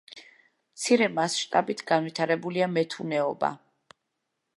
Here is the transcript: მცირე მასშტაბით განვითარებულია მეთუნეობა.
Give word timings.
მცირე 0.77 1.09
მასშტაბით 1.17 1.83
განვითარებულია 1.91 2.69
მეთუნეობა. 2.79 3.51